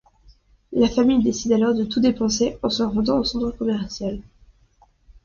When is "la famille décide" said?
0.71-1.51